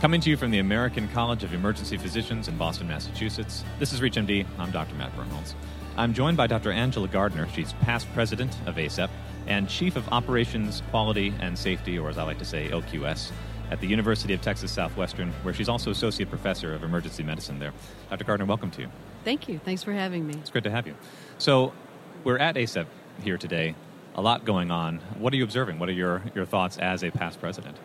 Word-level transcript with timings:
Coming 0.00 0.22
to 0.22 0.30
you 0.30 0.38
from 0.38 0.50
the 0.50 0.60
American 0.60 1.08
College 1.08 1.44
of 1.44 1.52
Emergency 1.52 1.98
Physicians 1.98 2.48
in 2.48 2.56
Boston, 2.56 2.88
Massachusetts, 2.88 3.64
this 3.78 3.92
is 3.92 4.00
ReachMD. 4.00 4.46
I'm 4.58 4.70
Dr. 4.70 4.94
Matt 4.94 5.14
Birnholz. 5.14 5.52
I'm 5.94 6.14
joined 6.14 6.38
by 6.38 6.46
Dr. 6.46 6.72
Angela 6.72 7.06
Gardner. 7.06 7.46
She's 7.54 7.74
past 7.82 8.10
president 8.14 8.56
of 8.64 8.76
ACEP 8.76 9.10
and 9.46 9.68
chief 9.68 9.96
of 9.96 10.08
operations, 10.08 10.82
quality, 10.88 11.34
and 11.40 11.58
safety, 11.58 11.98
or 11.98 12.08
as 12.08 12.16
I 12.16 12.22
like 12.22 12.38
to 12.38 12.46
say, 12.46 12.70
OQS, 12.70 13.30
at 13.70 13.82
the 13.82 13.86
University 13.86 14.32
of 14.32 14.40
Texas 14.40 14.72
Southwestern, 14.72 15.32
where 15.42 15.52
she's 15.52 15.68
also 15.68 15.90
associate 15.90 16.30
professor 16.30 16.72
of 16.72 16.82
emergency 16.82 17.22
medicine 17.22 17.58
there. 17.58 17.74
Dr. 18.08 18.24
Gardner, 18.24 18.46
welcome 18.46 18.70
to 18.70 18.80
you. 18.80 18.88
Thank 19.22 19.50
you. 19.50 19.58
Thanks 19.58 19.82
for 19.82 19.92
having 19.92 20.26
me. 20.26 20.32
It's 20.38 20.48
great 20.48 20.64
to 20.64 20.70
have 20.70 20.86
you. 20.86 20.94
So, 21.36 21.74
we're 22.24 22.38
at 22.38 22.54
ACEP 22.54 22.86
here 23.22 23.36
today. 23.36 23.74
A 24.14 24.22
lot 24.22 24.46
going 24.46 24.70
on. 24.70 25.00
What 25.18 25.34
are 25.34 25.36
you 25.36 25.44
observing? 25.44 25.78
What 25.78 25.90
are 25.90 25.92
your, 25.92 26.22
your 26.34 26.46
thoughts 26.46 26.78
as 26.78 27.04
a 27.04 27.10
past 27.10 27.38
president? 27.38 27.76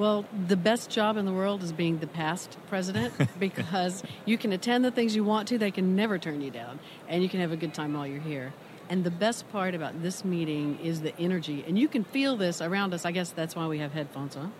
Well, 0.00 0.24
the 0.48 0.56
best 0.56 0.88
job 0.88 1.18
in 1.18 1.26
the 1.26 1.32
world 1.32 1.62
is 1.62 1.72
being 1.72 1.98
the 1.98 2.06
past 2.06 2.56
president 2.68 3.12
because 3.38 4.02
you 4.24 4.38
can 4.38 4.50
attend 4.50 4.82
the 4.82 4.90
things 4.90 5.14
you 5.14 5.24
want 5.24 5.46
to, 5.48 5.58
they 5.58 5.70
can 5.70 5.94
never 5.94 6.18
turn 6.18 6.40
you 6.40 6.50
down, 6.50 6.78
and 7.06 7.22
you 7.22 7.28
can 7.28 7.40
have 7.40 7.52
a 7.52 7.56
good 7.56 7.74
time 7.74 7.92
while 7.92 8.06
you're 8.06 8.18
here. 8.18 8.54
And 8.88 9.04
the 9.04 9.10
best 9.10 9.46
part 9.52 9.74
about 9.74 10.00
this 10.02 10.24
meeting 10.24 10.78
is 10.82 11.02
the 11.02 11.14
energy, 11.18 11.66
and 11.68 11.78
you 11.78 11.86
can 11.86 12.04
feel 12.04 12.38
this 12.38 12.62
around 12.62 12.94
us. 12.94 13.04
I 13.04 13.10
guess 13.10 13.30
that's 13.32 13.54
why 13.54 13.66
we 13.66 13.78
have 13.80 13.92
headphones 13.92 14.36
on. 14.36 14.54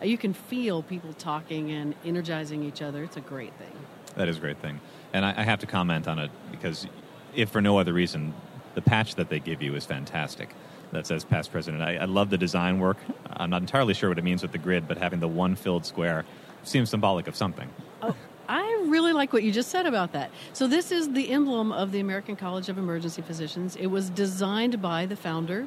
Uh, 0.00 0.04
you 0.04 0.16
can 0.16 0.32
feel 0.32 0.80
people 0.80 1.12
talking 1.12 1.72
and 1.72 1.96
energizing 2.04 2.62
each 2.62 2.80
other. 2.80 3.02
It's 3.02 3.16
a 3.16 3.20
great 3.20 3.52
thing. 3.54 3.72
That 4.14 4.28
is 4.28 4.36
a 4.36 4.40
great 4.40 4.58
thing. 4.58 4.78
And 5.12 5.24
I, 5.24 5.34
I 5.38 5.42
have 5.42 5.58
to 5.58 5.66
comment 5.66 6.06
on 6.06 6.20
it 6.20 6.30
because, 6.52 6.86
if 7.34 7.50
for 7.50 7.60
no 7.60 7.78
other 7.78 7.92
reason, 7.92 8.32
the 8.76 8.82
patch 8.82 9.16
that 9.16 9.28
they 9.28 9.40
give 9.40 9.60
you 9.60 9.74
is 9.74 9.86
fantastic 9.86 10.50
that 10.94 11.06
says 11.06 11.24
past 11.24 11.52
president. 11.52 11.82
I, 11.82 11.96
I, 11.96 12.04
love 12.06 12.30
the 12.30 12.38
design 12.38 12.78
work. 12.78 12.96
I'm 13.30 13.50
not 13.50 13.62
entirely 13.62 13.94
sure 13.94 14.08
what 14.08 14.18
it 14.18 14.24
means 14.24 14.42
with 14.42 14.52
the 14.52 14.58
grid, 14.58 14.88
but 14.88 14.96
having 14.96 15.20
the 15.20 15.28
one 15.28 15.54
filled 15.54 15.84
square 15.84 16.24
seems 16.62 16.90
symbolic 16.90 17.26
of 17.26 17.36
something. 17.36 17.68
Oh, 18.02 18.16
I 18.48 18.86
really 18.88 19.12
like 19.12 19.32
what 19.32 19.42
you 19.42 19.52
just 19.52 19.70
said 19.70 19.86
about 19.86 20.12
that. 20.12 20.30
So, 20.52 20.66
this 20.66 20.90
is 20.90 21.12
the 21.12 21.30
emblem 21.30 21.72
of 21.72 21.92
the 21.92 22.00
American 22.00 22.36
College 22.36 22.68
of 22.68 22.78
Emergency 22.78 23.22
Physicians. 23.22 23.76
It 23.76 23.86
was 23.86 24.10
designed 24.10 24.80
by 24.80 25.06
the 25.06 25.16
founder 25.16 25.66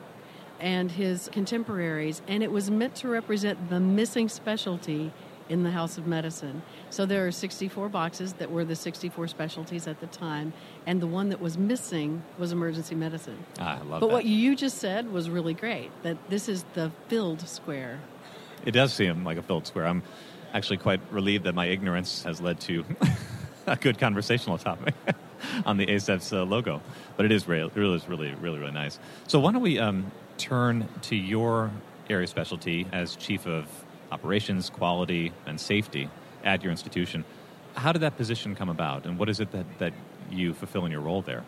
and 0.59 0.91
his 0.91 1.29
contemporaries, 1.31 2.21
and 2.27 2.41
it 2.41 2.51
was 2.51 2.71
meant 2.71 2.95
to 2.95 3.07
represent 3.07 3.69
the 3.69 3.79
missing 3.79 4.27
specialty 4.29 5.11
in 5.49 5.63
the 5.63 5.71
House 5.71 5.97
of 5.97 6.07
Medicine. 6.07 6.61
So 6.89 7.05
there 7.05 7.25
are 7.27 7.31
64 7.31 7.89
boxes 7.89 8.33
that 8.33 8.51
were 8.51 8.65
the 8.65 8.75
64 8.75 9.27
specialties 9.27 9.87
at 9.87 9.99
the 9.99 10.07
time, 10.07 10.53
and 10.85 11.01
the 11.01 11.07
one 11.07 11.29
that 11.29 11.41
was 11.41 11.57
missing 11.57 12.23
was 12.37 12.51
emergency 12.51 12.95
medicine. 12.95 13.37
Ah, 13.59 13.79
I 13.79 13.83
love 13.83 13.85
it. 13.85 13.89
but 13.89 13.99
that. 14.01 14.07
what 14.07 14.25
you 14.25 14.55
just 14.55 14.77
said 14.77 15.11
was 15.11 15.29
really 15.29 15.53
great. 15.53 15.91
That 16.03 16.17
this 16.29 16.49
is 16.49 16.65
the 16.73 16.91
filled 17.07 17.47
square. 17.47 17.99
It 18.65 18.71
does 18.71 18.93
seem 18.93 19.23
like 19.23 19.37
a 19.37 19.43
filled 19.43 19.67
square. 19.67 19.87
I'm 19.87 20.03
actually 20.53 20.77
quite 20.77 20.99
relieved 21.11 21.43
that 21.45 21.55
my 21.55 21.67
ignorance 21.67 22.23
has 22.23 22.41
led 22.41 22.59
to 22.61 22.83
a 23.67 23.75
good 23.75 23.99
conversational 23.99 24.57
topic 24.57 24.95
on 25.65 25.77
the 25.77 25.85
ACEP's 25.85 26.33
uh, 26.33 26.43
logo. 26.43 26.81
But 27.15 27.25
it 27.25 27.31
is 27.31 27.47
really, 27.47 27.71
really, 27.75 28.01
really, 28.07 28.33
really, 28.35 28.59
really 28.59 28.71
nice. 28.71 28.99
So 29.27 29.39
why 29.39 29.51
don't 29.51 29.61
we 29.61 29.79
um, 29.79 30.11
turn 30.37 30.87
to 31.03 31.15
your 31.15 31.71
area 32.09 32.27
specialty 32.27 32.87
as 32.91 33.15
chief 33.15 33.45
of 33.45 33.67
operations, 34.11 34.69
quality, 34.69 35.31
and 35.45 35.59
safety 35.59 36.09
at 36.43 36.63
your 36.63 36.71
institution. 36.71 37.25
How 37.75 37.91
did 37.91 37.99
that 37.99 38.17
position 38.17 38.55
come 38.55 38.69
about, 38.69 39.05
and 39.05 39.19
what 39.19 39.29
is 39.29 39.39
it 39.39 39.51
that, 39.51 39.65
that 39.79 39.93
you 40.31 40.53
fulfill 40.53 40.85
in 40.85 40.91
your 40.91 41.01
role 41.01 41.21
there? 41.21 41.43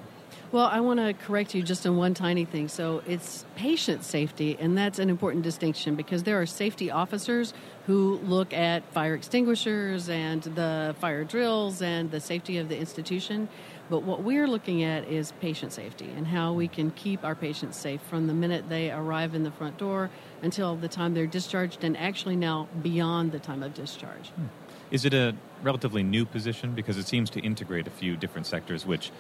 Well, 0.52 0.66
I 0.66 0.80
want 0.80 0.99
to 0.99 1.13
correct 1.13 1.53
you 1.53 1.61
just 1.61 1.85
on 1.85 1.97
one 1.97 2.13
tiny 2.13 2.45
thing. 2.45 2.67
So 2.67 3.03
it's 3.08 3.45
patient 3.55 4.03
safety, 4.03 4.58
and 4.59 4.77
that's 4.77 4.99
an 4.99 5.09
important 5.09 5.44
distinction 5.44 5.95
because 5.95 6.23
there 6.23 6.41
are 6.41 6.45
safety 6.45 6.89
officers 6.89 7.53
who 7.86 8.19
look 8.23 8.53
at 8.53 8.83
fire 8.94 9.16
extinguishers 9.16 10.09
and 10.09 10.41
the 10.44 10.95
fire 10.99 11.23
drills 11.23 11.81
and 11.81 12.11
the 12.11 12.19
safety 12.19 12.58
of 12.58 12.69
the 12.69 12.77
institution. 12.77 13.49
But 13.89 14.03
what 14.03 14.21
we're 14.21 14.47
looking 14.47 14.83
at 14.83 15.08
is 15.08 15.33
patient 15.41 15.73
safety 15.73 16.09
and 16.16 16.27
how 16.27 16.53
we 16.53 16.67
can 16.67 16.91
keep 16.91 17.23
our 17.23 17.33
patients 17.33 17.77
safe 17.77 18.02
from 18.02 18.27
the 18.27 18.33
minute 18.33 18.70
they 18.70 18.92
arrive 18.92 19.33
in 19.33 19.43
the 19.43 19.52
front 19.52 19.80
door 19.80 20.11
until 20.43 20.76
the 20.76 20.87
time 20.87 21.15
they're 21.15 21.26
discharged, 21.26 21.83
and 21.83 21.98
actually 21.98 22.36
now 22.36 22.67
beyond 22.82 23.32
the 23.32 23.39
time 23.39 23.64
of 23.64 23.73
discharge. 23.73 24.30
Hmm. 24.30 24.45
Is 24.92 25.05
it 25.05 25.14
a 25.14 25.36
relatively 25.61 26.03
new 26.03 26.26
position? 26.26 26.73
Because 26.73 26.98
it 26.98 27.08
seems 27.08 27.30
to 27.32 27.39
integrate 27.42 27.87
a 27.87 27.92
few 27.92 28.15
different 28.15 28.48
sectors, 28.48 28.86
which 28.86 29.11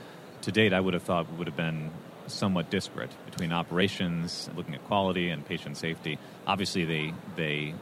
to 0.41 0.51
date 0.51 0.73
I 0.73 0.79
would 0.79 0.93
have 0.93 1.03
thought 1.03 1.31
would 1.33 1.47
have 1.47 1.55
been 1.55 1.91
somewhat 2.27 2.69
disparate 2.69 3.11
between 3.25 3.51
operations, 3.51 4.49
looking 4.55 4.75
at 4.75 4.85
quality, 4.85 5.29
and 5.29 5.45
patient 5.45 5.77
safety. 5.77 6.19
Obviously, 6.45 6.85
they, 6.85 7.13
they 7.35 7.73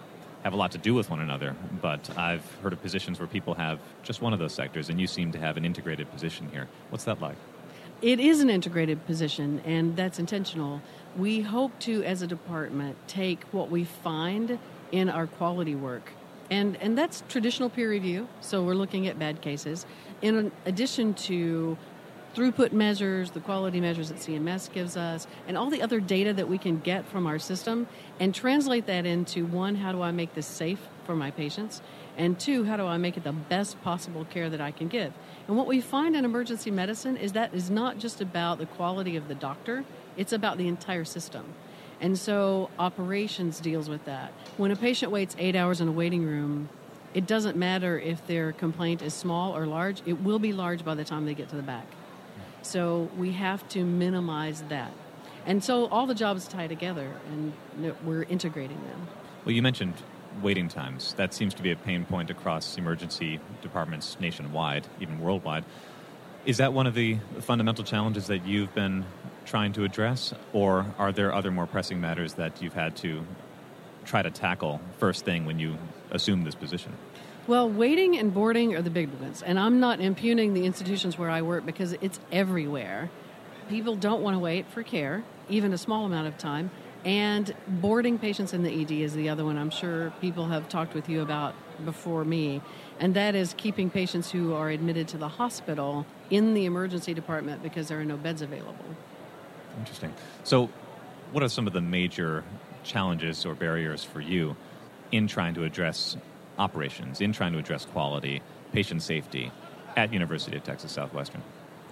have 0.44 0.54
a 0.54 0.56
lot 0.56 0.72
to 0.72 0.78
do 0.78 0.94
with 0.94 1.10
one 1.10 1.20
another, 1.20 1.56
but 1.82 2.10
I've 2.18 2.46
heard 2.62 2.74
of 2.74 2.82
positions 2.82 3.20
where 3.20 3.28
people 3.28 3.56
have 3.56 3.80
just 4.04 4.22
one 4.22 4.34
of 4.34 4.40
those 4.40 4.54
sectors, 4.54 4.90
and 4.90 5.00
you 5.00 5.08
seem 5.08 5.32
to 5.34 5.40
have 5.40 5.58
an 5.58 5.66
integrated 5.66 6.10
position 6.12 6.50
here. 6.50 6.68
What's 6.90 7.04
that 7.06 7.22
like? 7.22 7.36
It 8.02 8.20
is 8.20 8.42
an 8.42 8.50
integrated 8.50 9.06
position, 9.06 9.62
and 9.66 9.96
that's 9.96 10.20
intentional. 10.20 10.82
We 11.18 11.42
hope 11.42 11.78
to, 11.80 12.04
as 12.04 12.22
a 12.22 12.28
department, 12.28 12.96
take 13.08 13.44
what 13.52 13.70
we 13.72 13.84
find 13.84 14.60
in 14.92 15.10
our 15.10 15.28
quality 15.28 15.76
work 15.76 16.12
and 16.50 16.78
and 16.78 16.98
that's 16.98 17.24
traditional 17.28 17.70
peer 17.70 17.90
review. 17.90 18.28
So 18.42 18.64
we're 18.64 18.74
looking 18.74 19.08
at 19.08 19.20
bad 19.20 19.42
cases, 19.42 19.86
in 20.22 20.52
addition 20.66 21.14
to 21.16 21.78
throughput 22.36 22.72
measures, 22.72 23.32
the 23.32 23.40
quality 23.40 23.82
measures 23.82 24.10
that 24.10 24.18
CMS 24.18 24.72
gives 24.72 24.96
us, 24.96 25.28
and 25.48 25.58
all 25.58 25.70
the 25.70 25.82
other 25.82 26.00
data 26.00 26.34
that 26.34 26.48
we 26.48 26.58
can 26.58 26.80
get 26.80 27.08
from 27.08 27.26
our 27.26 27.40
system, 27.40 27.88
and 28.20 28.34
translate 28.34 28.86
that 28.86 29.06
into 29.06 29.46
one, 29.46 29.76
how 29.76 29.92
do 29.92 30.02
I 30.02 30.12
make 30.12 30.34
this 30.34 30.48
safe 30.48 30.80
for 31.06 31.16
my 31.16 31.32
patients, 31.32 31.82
and 32.18 32.40
two, 32.40 32.66
how 32.66 32.78
do 32.78 32.86
I 32.86 32.98
make 32.98 33.18
it 33.18 33.24
the 33.24 33.32
best 33.32 33.82
possible 33.82 34.26
care 34.26 34.50
that 34.50 34.62
I 34.62 34.72
can 34.72 34.88
give. 34.88 35.14
And 35.48 35.56
what 35.56 35.68
we 35.68 35.82
find 35.82 36.16
in 36.16 36.26
emergency 36.26 36.72
medicine 36.72 37.18
is 37.18 37.34
that 37.34 37.54
is 37.54 37.70
not 37.70 38.00
just 38.00 38.22
about 38.22 38.58
the 38.58 38.66
quality 38.66 39.16
of 39.16 39.28
the 39.28 39.36
doctor; 39.36 39.86
it's 40.16 40.34
about 40.34 40.58
the 40.58 40.68
entire 40.68 41.06
system. 41.06 41.54
And 42.00 42.18
so 42.18 42.70
operations 42.78 43.60
deals 43.60 43.90
with 43.90 44.06
that. 44.06 44.32
When 44.58 44.72
a 44.72 44.76
patient 44.76 45.12
waits 45.12 45.36
eight 45.40 45.56
hours 45.56 45.82
in 45.82 45.88
a 45.88 45.92
waiting 45.92 46.24
room, 46.24 46.70
it 47.14 47.26
doesn't 47.26 47.58
matter 47.58 47.98
if 47.98 48.26
their 48.28 48.52
complaint 48.52 49.02
is 49.02 49.14
small 49.14 49.56
or 49.56 49.66
large, 49.66 50.02
it 50.06 50.22
will 50.22 50.40
be 50.40 50.54
large 50.54 50.86
by 50.86 50.94
the 50.94 51.04
time 51.04 51.26
they 51.26 51.34
get 51.34 51.50
to 51.50 51.56
the 51.56 51.64
back. 51.64 51.88
So 52.62 53.10
we 53.18 53.32
have 53.34 53.68
to 53.70 53.84
minimize 53.84 54.62
that. 54.70 54.92
And 55.46 55.64
so 55.64 55.88
all 55.88 56.06
the 56.06 56.16
jobs 56.16 56.48
tie 56.48 56.68
together 56.68 57.12
and 57.32 57.54
we're 58.04 58.24
integrating 58.24 58.82
them. 58.84 59.08
Well, 59.46 59.56
you 59.56 59.62
mentioned 59.62 59.94
waiting 60.42 60.68
times. 60.68 61.14
That 61.14 61.34
seems 61.34 61.54
to 61.56 61.64
be 61.64 61.72
a 61.72 61.76
pain 61.76 62.06
point 62.06 62.30
across 62.30 62.78
emergency 62.78 63.40
departments 63.62 64.18
nationwide, 64.20 64.88
even 65.00 65.20
worldwide. 65.20 65.64
Is 66.46 66.58
that 66.58 66.74
one 66.74 66.88
of 66.88 66.94
the 66.94 67.18
fundamental 67.40 67.84
challenges 67.84 68.28
that 68.28 68.46
you've 68.46 68.74
been 68.76 69.06
trying 69.46 69.74
to 69.74 69.84
address, 69.84 70.34
or 70.54 70.86
are 70.98 71.12
there 71.12 71.34
other 71.34 71.52
more 71.52 71.66
pressing 71.66 72.02
matters 72.02 72.34
that 72.34 72.62
you've 72.62 72.74
had 72.74 72.96
to 72.98 73.26
try 74.06 74.22
to 74.22 74.30
tackle 74.30 74.80
first 74.98 75.26
thing 75.26 75.46
when 75.46 75.60
you 75.60 75.78
assume 76.12 76.44
this 76.44 76.56
position? 76.56 76.94
Well, 77.48 77.70
waiting 77.70 78.18
and 78.18 78.34
boarding 78.34 78.76
are 78.76 78.82
the 78.82 78.90
big 78.90 79.10
ones, 79.22 79.42
and 79.42 79.58
I'm 79.58 79.80
not 79.80 80.02
impugning 80.02 80.54
the 80.54 80.66
institutions 80.66 81.18
where 81.18 81.30
I 81.30 81.42
work 81.42 81.66
because 81.66 81.94
it's 82.02 82.20
everywhere. 82.30 83.10
People 83.70 83.96
don't 83.96 84.22
want 84.22 84.36
to 84.36 84.40
wait 84.40 84.68
for 84.68 84.84
care, 84.84 85.24
even 85.48 85.72
a 85.72 85.78
small 85.78 86.06
amount 86.06 86.28
of 86.28 86.38
time, 86.38 86.72
and 87.06 87.56
boarding 87.66 88.20
patients 88.20 88.54
in 88.54 88.64
the 88.64 88.82
ED 88.82 88.92
is 88.92 89.14
the 89.14 89.30
other 89.30 89.46
one 89.46 89.58
I'm 89.58 89.70
sure 89.70 90.12
people 90.20 90.48
have 90.48 90.68
talked 90.68 90.94
with 90.94 91.08
you 91.08 91.22
about 91.22 91.56
before 91.86 92.26
me, 92.26 92.62
and 93.00 93.14
that 93.14 93.34
is 93.34 93.54
keeping 93.56 93.90
patients 93.90 94.30
who 94.30 94.54
are 94.54 94.70
admitted 94.70 95.08
to 95.10 95.18
the 95.18 95.30
hospital 95.30 96.06
in 96.30 96.54
the 96.54 96.66
emergency 96.66 97.14
department 97.14 97.64
because 97.64 97.88
there 97.88 97.98
are 97.98 98.06
no 98.06 98.18
beds 98.18 98.42
available. 98.42 98.86
Interesting. 99.80 100.14
So, 100.44 100.70
what 101.32 101.44
are 101.44 101.50
some 101.50 101.66
of 101.66 101.72
the 101.72 101.82
major 101.82 102.44
challenges 102.84 103.46
or 103.46 103.54
barriers 103.54 104.04
for 104.04 104.20
you 104.20 104.58
in 105.14 105.28
trying 105.28 105.54
to 105.54 105.64
address 105.64 106.18
operations, 106.58 107.22
in 107.22 107.34
trying 107.34 107.54
to 107.54 107.60
address 107.60 107.86
quality, 107.86 108.42
patient 108.74 109.02
safety 109.02 109.52
at 109.96 110.14
University 110.14 110.58
of 110.58 110.64
Texas 110.64 110.92
Southwestern? 110.92 111.42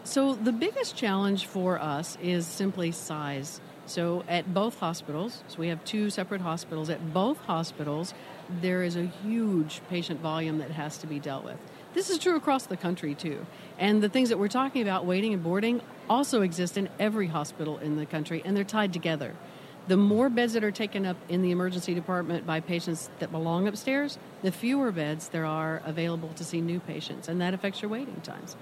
So, 0.04 0.36
the 0.36 0.52
biggest 0.52 0.96
challenge 0.96 1.48
for 1.48 1.80
us 1.80 2.18
is 2.22 2.46
simply 2.46 2.92
size. 2.92 3.60
So, 3.88 4.24
at 4.28 4.54
both 4.54 4.80
hospitals, 4.80 5.44
so 5.48 5.58
we 5.60 5.70
have 5.70 5.84
two 5.84 6.10
separate 6.10 6.42
hospitals, 6.42 6.90
at 6.90 7.14
both 7.14 7.40
hospitals, 7.40 8.14
there 8.62 8.84
is 8.84 8.96
a 8.96 9.06
huge 9.06 9.82
patient 9.90 10.20
volume 10.20 10.60
that 10.60 10.72
has 10.72 11.00
to 11.00 11.08
be 11.08 11.20
dealt 11.20 11.44
with. 11.44 11.58
This 11.96 12.10
is 12.10 12.20
true 12.20 12.36
across 12.36 12.68
the 12.68 12.78
country, 12.78 13.16
too. 13.16 13.46
And 13.80 14.04
the 14.04 14.10
things 14.10 14.30
that 14.30 14.38
we're 14.38 14.48
talking 14.48 14.82
about, 14.82 15.06
waiting 15.06 15.34
and 15.34 15.44
boarding, 15.44 15.82
also 16.10 16.42
exist 16.42 16.78
in 16.78 16.90
every 17.00 17.28
hospital 17.28 17.80
in 17.80 17.96
the 17.96 18.06
country, 18.06 18.42
and 18.46 18.56
they're 18.56 18.64
tied 18.64 18.94
together. 18.94 19.34
The 19.88 19.98
more 19.98 20.30
beds 20.30 20.54
that 20.54 20.64
are 20.64 20.72
taken 20.72 21.06
up 21.06 21.18
in 21.30 21.44
the 21.44 21.52
emergency 21.52 21.94
department 21.94 22.46
by 22.46 22.60
patients 22.60 23.10
that 23.20 23.32
belong 23.32 23.68
upstairs, 23.68 24.18
the 24.42 24.52
fewer 24.52 24.92
beds 24.92 25.30
there 25.30 25.46
are 25.46 25.82
available 25.86 26.30
to 26.36 26.44
see 26.44 26.60
new 26.60 26.80
patients, 26.80 27.28
and 27.28 27.40
that 27.40 27.54
affects 27.54 27.82
your 27.82 27.90
waiting 27.92 28.20
times. 28.22 28.56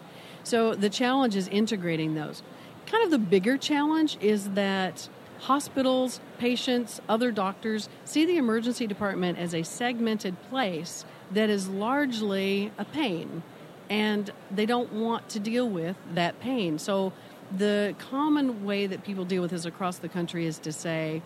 So 0.44 0.76
the 0.76 0.90
challenge 0.90 1.36
is 1.36 1.48
integrating 1.48 2.16
those. 2.16 2.44
Kind 2.86 3.06
of 3.06 3.12
the 3.12 3.18
bigger 3.18 3.58
challenge 3.58 4.18
is 4.20 4.50
that 4.52 5.08
hospitals, 5.40 6.20
patients, 6.38 7.00
other 7.08 7.32
doctors 7.32 7.88
see 8.04 8.26
the 8.26 8.38
emergency 8.38 8.88
department 8.88 9.38
as 9.38 9.54
a 9.54 9.64
segmented 9.64 10.42
place 10.50 11.06
that 11.32 11.50
is 11.50 11.70
largely 11.70 12.72
a 12.78 12.84
pain, 12.84 13.44
and 13.90 14.32
they 14.52 14.66
don't 14.66 14.92
want 14.92 15.30
to 15.30 15.40
deal 15.40 15.70
with 15.70 15.96
that 16.14 16.40
pain. 16.42 16.78
So, 16.78 17.14
the 17.58 17.96
common 18.10 18.66
way 18.66 18.88
that 18.88 19.04
people 19.04 19.26
deal 19.26 19.42
with 19.42 19.52
this 19.52 19.66
across 19.66 19.98
the 19.98 20.10
country 20.10 20.46
is 20.46 20.58
to 20.60 20.72
say, 20.72 21.22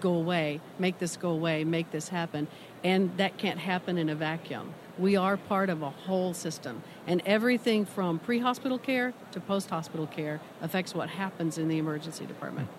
go 0.00 0.14
away, 0.14 0.60
make 0.78 0.98
this 0.98 1.16
go 1.16 1.30
away, 1.30 1.64
make 1.64 1.90
this 1.90 2.08
happen. 2.08 2.46
And 2.84 3.16
that 3.16 3.36
can't 3.38 3.58
happen 3.58 3.98
in 3.98 4.08
a 4.08 4.14
vacuum. 4.14 4.74
We 4.98 5.16
are 5.16 5.36
part 5.36 5.70
of 5.70 5.82
a 5.82 5.90
whole 5.90 6.34
system. 6.34 6.82
And 7.06 7.22
everything 7.26 7.84
from 7.84 8.18
pre 8.18 8.38
hospital 8.38 8.78
care 8.78 9.12
to 9.32 9.40
post 9.40 9.70
hospital 9.70 10.06
care 10.06 10.40
affects 10.60 10.94
what 10.94 11.08
happens 11.08 11.58
in 11.58 11.68
the 11.68 11.78
emergency 11.78 12.26
department. 12.26 12.68
Hmm. 12.68 12.74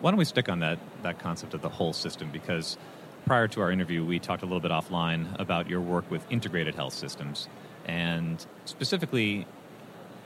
Why 0.00 0.10
don't 0.12 0.18
we 0.18 0.24
stick 0.24 0.48
on 0.48 0.60
that, 0.60 0.78
that 1.02 1.18
concept 1.18 1.54
of 1.54 1.62
the 1.62 1.68
whole 1.68 1.92
system? 1.92 2.30
Because 2.30 2.78
prior 3.26 3.48
to 3.48 3.60
our 3.60 3.70
interview, 3.70 4.04
we 4.04 4.18
talked 4.18 4.42
a 4.42 4.46
little 4.46 4.60
bit 4.60 4.70
offline 4.70 5.38
about 5.40 5.68
your 5.68 5.80
work 5.80 6.08
with 6.10 6.24
integrated 6.30 6.76
health 6.76 6.94
systems 6.94 7.48
and 7.86 8.46
specifically 8.64 9.46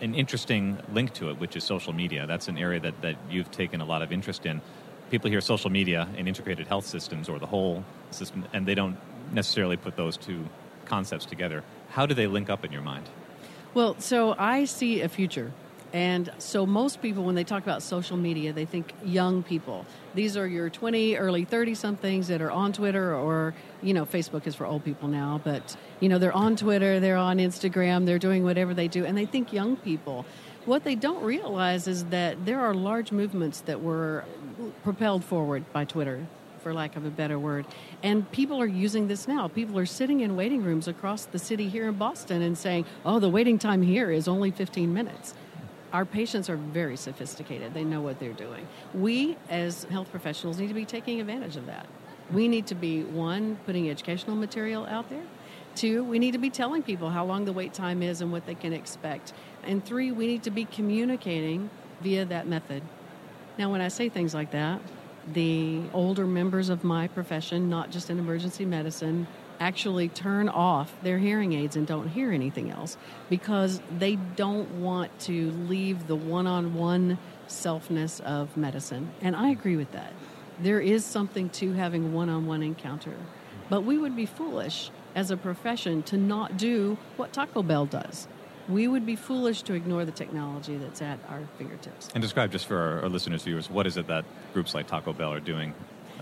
an 0.02 0.14
interesting 0.14 0.78
link 0.92 1.14
to 1.14 1.30
it, 1.30 1.38
which 1.38 1.56
is 1.56 1.64
social 1.64 1.92
media. 1.92 2.26
That's 2.26 2.48
an 2.48 2.58
area 2.58 2.80
that, 2.80 3.00
that 3.02 3.16
you've 3.30 3.50
taken 3.50 3.80
a 3.80 3.84
lot 3.84 4.02
of 4.02 4.12
interest 4.12 4.44
in. 4.44 4.60
People 5.10 5.30
hear 5.30 5.40
social 5.40 5.70
media 5.70 6.08
and 6.16 6.26
integrated 6.26 6.66
health 6.66 6.86
systems 6.86 7.28
or 7.28 7.38
the 7.38 7.46
whole 7.46 7.84
system, 8.10 8.44
and 8.52 8.66
they 8.66 8.74
don't 8.74 8.96
necessarily 9.32 9.76
put 9.76 9.96
those 9.96 10.16
two 10.16 10.44
concepts 10.84 11.24
together. 11.24 11.62
How 11.90 12.04
do 12.06 12.14
they 12.14 12.26
link 12.26 12.50
up 12.50 12.64
in 12.64 12.72
your 12.72 12.82
mind? 12.82 13.08
Well, 13.74 13.98
so 14.00 14.34
I 14.36 14.64
see 14.64 15.00
a 15.00 15.08
future. 15.08 15.52
And 15.92 16.32
so 16.38 16.64
most 16.64 17.02
people, 17.02 17.22
when 17.24 17.34
they 17.34 17.44
talk 17.44 17.62
about 17.62 17.82
social 17.82 18.16
media, 18.16 18.52
they 18.52 18.64
think 18.64 18.94
young 19.04 19.42
people. 19.42 19.84
These 20.14 20.36
are 20.38 20.46
your 20.46 20.70
20, 20.70 21.16
early 21.16 21.44
30 21.44 21.74
somethings 21.74 22.28
that 22.28 22.40
are 22.40 22.50
on 22.50 22.72
Twitter 22.72 23.14
or, 23.14 23.54
you 23.82 23.92
know, 23.92 24.06
Facebook 24.06 24.46
is 24.46 24.54
for 24.54 24.64
old 24.64 24.84
people 24.84 25.08
now, 25.08 25.40
but, 25.44 25.76
you 26.00 26.08
know, 26.08 26.18
they're 26.18 26.32
on 26.32 26.56
Twitter, 26.56 26.98
they're 26.98 27.16
on 27.16 27.38
Instagram, 27.38 28.06
they're 28.06 28.18
doing 28.18 28.42
whatever 28.42 28.72
they 28.72 28.88
do, 28.88 29.04
and 29.04 29.18
they 29.18 29.26
think 29.26 29.52
young 29.52 29.76
people. 29.76 30.24
What 30.64 30.84
they 30.84 30.94
don't 30.94 31.22
realize 31.22 31.86
is 31.86 32.06
that 32.06 32.46
there 32.46 32.60
are 32.60 32.72
large 32.72 33.12
movements 33.12 33.60
that 33.62 33.82
were 33.82 34.24
propelled 34.84 35.24
forward 35.24 35.70
by 35.72 35.84
Twitter 35.84 36.26
for 36.62 36.72
lack 36.72 36.96
of 36.96 37.04
a 37.04 37.10
better 37.10 37.38
word. 37.38 37.66
And 38.02 38.30
people 38.30 38.62
are 38.62 38.66
using 38.66 39.08
this 39.08 39.26
now. 39.26 39.48
People 39.48 39.78
are 39.78 39.86
sitting 39.86 40.20
in 40.20 40.36
waiting 40.36 40.62
rooms 40.62 40.86
across 40.88 41.24
the 41.24 41.38
city 41.38 41.68
here 41.68 41.88
in 41.88 41.94
Boston 41.94 42.40
and 42.40 42.56
saying, 42.56 42.86
oh, 43.04 43.18
the 43.18 43.28
waiting 43.28 43.58
time 43.58 43.82
here 43.82 44.10
is 44.10 44.28
only 44.28 44.52
15 44.52 44.94
minutes. 44.94 45.34
Our 45.92 46.04
patients 46.04 46.48
are 46.48 46.56
very 46.56 46.96
sophisticated. 46.96 47.74
They 47.74 47.84
know 47.84 48.00
what 48.00 48.18
they're 48.18 48.32
doing. 48.32 48.66
We, 48.94 49.36
as 49.50 49.84
health 49.84 50.10
professionals, 50.10 50.58
need 50.58 50.68
to 50.68 50.74
be 50.74 50.86
taking 50.86 51.20
advantage 51.20 51.56
of 51.56 51.66
that. 51.66 51.86
We 52.32 52.48
need 52.48 52.66
to 52.68 52.74
be, 52.74 53.02
one, 53.02 53.58
putting 53.66 53.90
educational 53.90 54.36
material 54.36 54.86
out 54.86 55.10
there. 55.10 55.24
Two, 55.74 56.02
we 56.04 56.18
need 56.18 56.32
to 56.32 56.38
be 56.38 56.50
telling 56.50 56.82
people 56.82 57.10
how 57.10 57.24
long 57.24 57.44
the 57.44 57.52
wait 57.52 57.74
time 57.74 58.02
is 58.02 58.20
and 58.20 58.32
what 58.32 58.46
they 58.46 58.54
can 58.54 58.72
expect. 58.72 59.32
And 59.64 59.84
three, 59.84 60.12
we 60.12 60.26
need 60.26 60.42
to 60.44 60.50
be 60.50 60.64
communicating 60.64 61.68
via 62.00 62.24
that 62.26 62.46
method. 62.46 62.82
Now, 63.58 63.70
when 63.70 63.80
I 63.80 63.88
say 63.88 64.08
things 64.08 64.34
like 64.34 64.50
that, 64.52 64.80
the 65.32 65.82
older 65.92 66.26
members 66.26 66.68
of 66.68 66.84
my 66.84 67.06
profession, 67.08 67.68
not 67.68 67.90
just 67.90 68.10
in 68.10 68.18
emergency 68.18 68.64
medicine, 68.64 69.26
actually 69.62 70.08
turn 70.08 70.48
off 70.48 70.92
their 71.02 71.18
hearing 71.18 71.52
aids 71.52 71.76
and 71.76 71.86
don't 71.86 72.08
hear 72.08 72.32
anything 72.32 72.70
else 72.70 72.96
because 73.30 73.80
they 73.98 74.16
don't 74.16 74.68
want 74.80 75.16
to 75.20 75.50
leave 75.52 76.06
the 76.08 76.16
one 76.16 76.46
on 76.46 76.74
one 76.74 77.18
selfness 77.48 78.20
of 78.22 78.56
medicine. 78.56 79.10
And 79.20 79.36
I 79.36 79.50
agree 79.50 79.76
with 79.76 79.92
that. 79.92 80.12
There 80.60 80.80
is 80.80 81.04
something 81.04 81.48
to 81.50 81.72
having 81.72 82.12
one 82.12 82.28
on 82.28 82.46
one 82.46 82.62
encounter. 82.62 83.14
But 83.70 83.82
we 83.82 83.96
would 83.96 84.16
be 84.16 84.26
foolish 84.26 84.90
as 85.14 85.30
a 85.30 85.36
profession 85.36 86.02
to 86.04 86.16
not 86.16 86.56
do 86.56 86.98
what 87.16 87.32
Taco 87.32 87.62
Bell 87.62 87.86
does 87.86 88.26
we 88.68 88.86
would 88.86 89.04
be 89.04 89.16
foolish 89.16 89.62
to 89.62 89.74
ignore 89.74 90.04
the 90.04 90.12
technology 90.12 90.76
that's 90.76 91.02
at 91.02 91.18
our 91.28 91.42
fingertips. 91.58 92.08
And 92.14 92.22
describe 92.22 92.52
just 92.52 92.66
for 92.66 92.78
our, 92.78 93.02
our 93.02 93.08
listeners, 93.08 93.42
viewers, 93.42 93.68
what 93.68 93.86
is 93.86 93.96
it 93.96 94.06
that 94.06 94.24
groups 94.52 94.74
like 94.74 94.86
Taco 94.86 95.12
Bell 95.12 95.32
are 95.32 95.40
doing? 95.40 95.74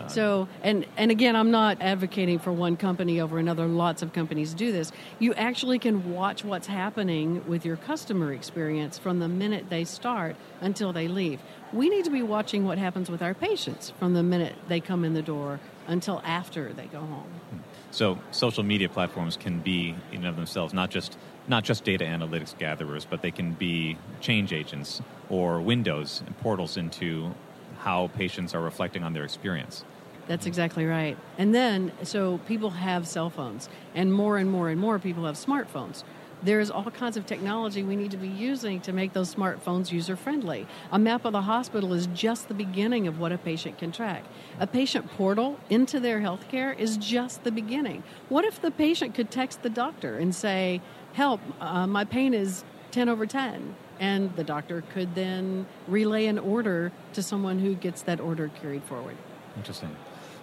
So, 0.09 0.49
and, 0.63 0.87
and 0.97 1.11
again, 1.11 1.37
I'm 1.37 1.51
not 1.51 1.79
advocating 1.81 2.39
for 2.39 2.53
one 2.53 2.77
company 2.77 3.21
over 3.21 3.39
another. 3.39 3.67
Lots 3.67 4.03
of 4.03 4.13
companies 4.13 4.55
do 4.55 4.73
this. 4.73 4.93
You 5.19 5.35
actually 5.35 5.79
can 5.79 6.13
watch 6.13 6.45
what's 6.45 6.67
happening 6.67 7.47
with 7.49 7.65
your 7.65 7.77
customer 7.77 8.33
experience 8.33 8.99
from 8.99 9.19
the 9.19 9.29
minute 9.29 9.67
they 9.69 9.85
start 9.85 10.37
until 10.61 10.93
they 10.93 11.09
leave. 11.09 11.41
We 11.73 11.89
need 11.89 12.05
to 12.05 12.11
be 12.11 12.23
watching 12.23 12.65
what 12.65 12.79
happens 12.79 13.11
with 13.11 13.23
our 13.23 13.35
patients 13.35 13.93
from 13.99 14.15
the 14.15 14.23
minute 14.23 14.55
they 14.69 14.81
come 14.81 15.05
in 15.05 15.15
the 15.15 15.23
door 15.23 15.61
until 15.87 16.21
after 16.25 16.73
they 16.73 16.87
go 16.87 17.01
home. 17.01 17.31
Hmm. 17.51 17.57
So, 17.93 18.19
social 18.31 18.63
media 18.63 18.89
platforms 18.89 19.37
can 19.37 19.61
be 19.61 19.97
in 20.13 20.19
and 20.19 20.27
of 20.27 20.37
themselves 20.37 20.73
not 20.73 20.91
just 20.91 21.19
not 21.49 21.65
just 21.65 21.85
data 21.85 22.05
analytics 22.05 22.57
gatherers, 22.57 23.05
but 23.05 23.23
they 23.23 23.31
can 23.31 23.53
be 23.55 23.99
change 24.21 24.53
agents 24.53 25.03
or 25.29 25.61
windows 25.61 26.23
and 26.25 26.39
portals 26.39 26.77
into 26.77 27.35
how 27.81 28.09
patients 28.09 28.55
are 28.55 28.61
reflecting 28.61 29.03
on 29.03 29.13
their 29.13 29.25
experience. 29.25 29.85
That's 30.27 30.47
exactly 30.47 30.87
right. 30.87 31.17
And 31.39 31.55
then, 31.55 31.93
so 32.05 32.39
people 32.47 32.71
have 32.71 33.09
cell 33.09 33.31
phones, 33.31 33.69
and 33.95 34.13
more 34.13 34.39
and 34.39 34.51
more 34.51 34.69
and 34.69 34.81
more 34.81 34.99
people 34.99 35.25
have 35.25 35.35
smartphones. 35.35 36.05
There's 36.43 36.71
all 36.71 36.91
kinds 36.91 37.17
of 37.17 37.27
technology 37.27 37.83
we 37.83 37.97
need 37.97 38.13
to 38.13 38.17
be 38.17 38.29
using 38.29 38.81
to 38.83 38.93
make 38.93 39.13
those 39.13 39.35
smartphones 39.35 39.93
user 39.93 40.17
friendly. 40.17 40.67
A 40.91 40.99
map 40.99 41.25
of 41.25 41.33
the 41.33 41.43
hospital 41.43 41.93
is 41.93 42.07
just 42.15 42.49
the 42.49 42.55
beginning 42.55 43.07
of 43.07 43.19
what 43.19 43.33
a 43.33 43.39
patient 43.39 43.77
can 43.77 43.93
track. 43.93 44.25
A 44.59 44.67
patient 44.67 45.11
portal 45.11 45.59
into 45.69 46.01
their 46.01 46.21
healthcare 46.21 46.79
is 46.79 46.97
just 46.97 47.45
the 47.45 47.53
beginning. 47.53 48.03
What 48.31 48.45
if 48.45 48.63
the 48.63 48.71
patient 48.71 49.15
could 49.15 49.31
text 49.31 49.63
the 49.63 49.69
doctor 49.69 50.17
and 50.17 50.35
say, 50.35 50.81
help, 51.13 51.41
uh, 51.61 51.87
my 51.87 52.05
pain 52.05 52.33
is 52.33 52.65
10 52.93 53.09
over 53.09 53.27
10. 53.27 53.75
And 54.01 54.35
the 54.35 54.45
doctor 54.45 54.83
could 54.93 55.15
then 55.15 55.67
relay 55.87 56.27
an 56.27 56.39
order 56.39 56.91
to 57.13 57.23
someone 57.23 57.59
who 57.59 57.75
gets 57.75 58.03
that 58.03 58.19
order 58.19 58.51
carried 58.61 58.83
forward. 58.85 59.17
Interesting. 59.57 59.95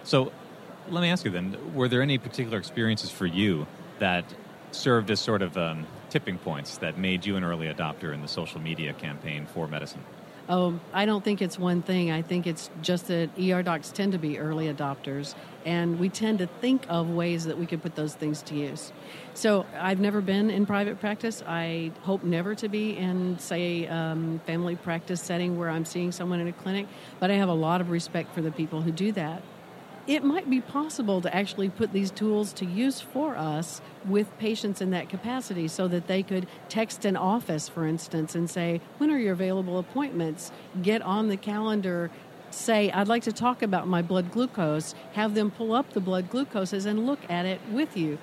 So 0.04 0.32
let 0.88 1.02
me 1.02 1.10
ask 1.10 1.24
you 1.24 1.30
then 1.30 1.74
were 1.74 1.88
there 1.88 2.00
any 2.00 2.18
particular 2.18 2.56
experiences 2.56 3.10
for 3.10 3.26
you 3.26 3.66
that 3.98 4.24
served 4.70 5.10
as 5.10 5.20
sort 5.20 5.42
of 5.42 5.56
um, 5.58 5.86
tipping 6.08 6.38
points 6.38 6.78
that 6.78 6.98
made 6.98 7.26
you 7.26 7.36
an 7.36 7.44
early 7.44 7.66
adopter 7.66 8.14
in 8.14 8.22
the 8.22 8.28
social 8.28 8.60
media 8.60 8.92
campaign 8.92 9.46
for 9.46 9.66
medicine? 9.66 10.04
Oh, 10.50 10.80
I 10.94 11.04
don't 11.04 11.22
think 11.22 11.42
it's 11.42 11.58
one 11.58 11.82
thing. 11.82 12.10
I 12.10 12.22
think 12.22 12.46
it's 12.46 12.70
just 12.80 13.08
that 13.08 13.28
ER 13.38 13.62
docs 13.62 13.90
tend 13.90 14.12
to 14.12 14.18
be 14.18 14.38
early 14.38 14.72
adopters, 14.72 15.34
and 15.66 15.98
we 15.98 16.08
tend 16.08 16.38
to 16.38 16.46
think 16.46 16.86
of 16.88 17.10
ways 17.10 17.44
that 17.44 17.58
we 17.58 17.66
could 17.66 17.82
put 17.82 17.96
those 17.96 18.14
things 18.14 18.40
to 18.44 18.54
use. 18.54 18.90
So 19.34 19.66
I've 19.78 20.00
never 20.00 20.22
been 20.22 20.48
in 20.48 20.64
private 20.64 21.00
practice. 21.00 21.42
I 21.46 21.92
hope 22.02 22.22
never 22.24 22.54
to 22.54 22.68
be 22.68 22.96
in, 22.96 23.38
say, 23.38 23.86
um, 23.88 24.40
family 24.46 24.76
practice 24.76 25.20
setting 25.20 25.58
where 25.58 25.68
I'm 25.68 25.84
seeing 25.84 26.12
someone 26.12 26.40
in 26.40 26.48
a 26.48 26.52
clinic, 26.54 26.86
but 27.20 27.30
I 27.30 27.34
have 27.34 27.50
a 27.50 27.54
lot 27.54 27.82
of 27.82 27.90
respect 27.90 28.34
for 28.34 28.40
the 28.40 28.50
people 28.50 28.80
who 28.80 28.90
do 28.90 29.12
that 29.12 29.42
it 30.08 30.24
might 30.24 30.48
be 30.48 30.62
possible 30.62 31.20
to 31.20 31.36
actually 31.36 31.68
put 31.68 31.92
these 31.92 32.10
tools 32.10 32.54
to 32.54 32.64
use 32.64 32.98
for 32.98 33.36
us 33.36 33.82
with 34.06 34.36
patients 34.38 34.80
in 34.80 34.88
that 34.90 35.10
capacity 35.10 35.68
so 35.68 35.86
that 35.86 36.06
they 36.06 36.22
could 36.22 36.46
text 36.70 37.04
an 37.04 37.14
office, 37.14 37.68
for 37.68 37.86
instance, 37.86 38.34
and 38.34 38.48
say, 38.48 38.80
When 38.96 39.10
are 39.10 39.18
your 39.18 39.34
available 39.34 39.78
appointments? 39.78 40.50
Get 40.80 41.02
on 41.02 41.28
the 41.28 41.36
calendar. 41.36 42.10
Say, 42.50 42.90
I'd 42.90 43.06
like 43.06 43.24
to 43.24 43.32
talk 43.32 43.62
about 43.62 43.86
my 43.86 44.00
blood 44.00 44.32
glucose. 44.32 44.94
Have 45.12 45.34
them 45.34 45.50
pull 45.50 45.74
up 45.74 45.92
the 45.92 46.00
blood 46.00 46.30
glucoses 46.30 46.86
and 46.86 47.04
look 47.06 47.20
at 47.30 47.44
it 47.44 47.60
with 47.70 47.94
you. 47.94 48.16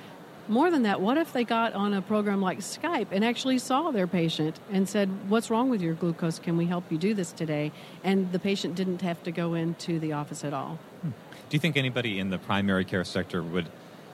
More 0.48 0.72
than 0.72 0.82
that, 0.84 1.01
what 1.01 1.18
if 1.18 1.34
they 1.34 1.44
got 1.44 1.74
on 1.74 1.94
a 1.94 2.01
program 2.01 2.42
like 2.42 2.60
Skype 2.60 3.08
and 3.12 3.24
actually 3.24 3.60
saw 3.60 3.92
their 3.92 4.08
patient 4.08 4.60
and 4.72 4.89
said, 4.89 5.30
What's 5.30 5.51
wrong 5.51 5.70
with 5.70 5.84
your 5.84 5.94
glucose? 5.94 6.39
Can 6.39 6.58
we 6.58 6.65
help 6.65 6.92
you 6.92 6.98
do 6.98 7.13
this 7.13 7.32
today? 7.32 7.72
And 8.04 8.32
the 8.32 8.39
patient 8.39 8.74
didn't 8.74 9.04
have 9.04 9.22
to 9.22 9.32
go 9.32 9.54
into 9.54 10.00
the 10.00 10.13
office 10.13 10.44
at 10.44 10.51
all. 10.51 10.80
Do 11.12 11.56
you 11.56 11.60
think 11.60 11.78
anybody 11.78 12.20
in 12.20 12.30
the 12.30 12.38
primary 12.38 12.86
care 12.86 13.04
sector 13.04 13.42
would 13.44 13.68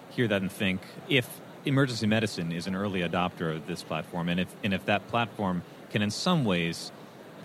hear 0.09 0.27
that 0.27 0.41
and 0.41 0.51
think 0.51 0.81
if 1.07 1.41
emergency 1.65 2.07
medicine 2.07 2.51
is 2.51 2.67
an 2.67 2.75
early 2.75 3.01
adopter 3.01 3.55
of 3.55 3.67
this 3.67 3.83
platform, 3.83 4.29
and 4.29 4.39
if 4.39 4.55
and 4.63 4.73
if 4.73 4.85
that 4.85 5.07
platform 5.07 5.63
can 5.89 6.01
in 6.01 6.11
some 6.11 6.45
ways 6.45 6.91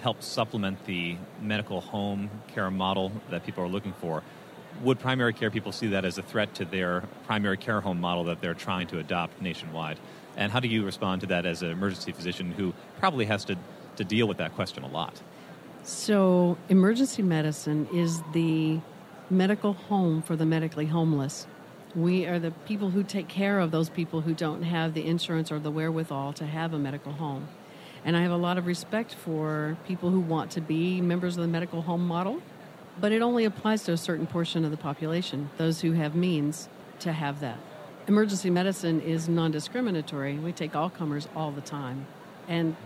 help 0.02 0.22
supplement 0.22 0.84
the 0.86 1.16
medical 1.40 1.80
home 1.80 2.30
care 2.48 2.70
model 2.70 3.12
that 3.30 3.44
people 3.44 3.64
are 3.64 3.68
looking 3.68 3.92
for, 3.94 4.22
would 4.82 4.98
primary 4.98 5.32
care 5.32 5.50
people 5.50 5.72
see 5.72 5.88
that 5.88 6.04
as 6.04 6.18
a 6.18 6.22
threat 6.22 6.54
to 6.54 6.64
their 6.64 7.02
primary 7.26 7.56
care 7.56 7.80
home 7.80 8.00
model 8.00 8.24
that 8.24 8.40
they're 8.40 8.54
trying 8.54 8.86
to 8.88 8.98
adopt 8.98 9.40
nationwide? 9.40 9.98
And 10.36 10.52
how 10.52 10.60
do 10.60 10.68
you 10.68 10.84
respond 10.84 11.22
to 11.22 11.26
that 11.28 11.46
as 11.46 11.62
an 11.62 11.70
emergency 11.70 12.12
physician 12.12 12.52
who 12.52 12.74
probably 12.98 13.24
has 13.24 13.44
to, 13.46 13.56
to 13.96 14.04
deal 14.04 14.28
with 14.28 14.36
that 14.36 14.54
question 14.54 14.82
a 14.82 14.88
lot? 14.88 15.20
So, 15.82 16.58
emergency 16.68 17.22
medicine 17.22 17.88
is 17.94 18.20
the 18.32 18.80
medical 19.30 19.72
home 19.72 20.22
for 20.22 20.36
the 20.36 20.46
medically 20.46 20.86
homeless. 20.86 21.46
We 21.94 22.26
are 22.26 22.38
the 22.38 22.50
people 22.50 22.90
who 22.90 23.02
take 23.02 23.28
care 23.28 23.58
of 23.58 23.70
those 23.70 23.88
people 23.88 24.20
who 24.20 24.34
don't 24.34 24.62
have 24.62 24.94
the 24.94 25.06
insurance 25.06 25.50
or 25.50 25.58
the 25.58 25.70
wherewithal 25.70 26.34
to 26.34 26.46
have 26.46 26.72
a 26.72 26.78
medical 26.78 27.12
home. 27.12 27.48
And 28.04 28.16
I 28.16 28.22
have 28.22 28.30
a 28.30 28.36
lot 28.36 28.58
of 28.58 28.66
respect 28.66 29.14
for 29.14 29.76
people 29.86 30.10
who 30.10 30.20
want 30.20 30.52
to 30.52 30.60
be 30.60 31.00
members 31.00 31.36
of 31.36 31.42
the 31.42 31.48
medical 31.48 31.82
home 31.82 32.06
model, 32.06 32.40
but 33.00 33.10
it 33.10 33.20
only 33.20 33.44
applies 33.44 33.82
to 33.84 33.92
a 33.92 33.96
certain 33.96 34.26
portion 34.26 34.64
of 34.64 34.70
the 34.70 34.76
population, 34.76 35.50
those 35.56 35.80
who 35.80 35.92
have 35.92 36.14
means 36.14 36.68
to 37.00 37.12
have 37.12 37.40
that. 37.40 37.58
emergency 38.06 38.48
medicine 38.48 39.00
is 39.00 39.28
non 39.28 39.50
discriminatory. 39.50 40.38
We 40.38 40.52
take 40.52 40.76
all 40.76 40.88
comers 40.88 41.28
all 41.34 41.50
the 41.50 41.60
time. 41.60 42.06
And 42.46 42.76